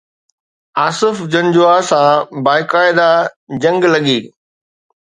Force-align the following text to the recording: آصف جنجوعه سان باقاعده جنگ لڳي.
آصف 0.85 1.15
جنجوعه 1.31 1.79
سان 1.89 2.13
باقاعده 2.43 3.09
جنگ 3.61 3.81
لڳي. 3.93 4.19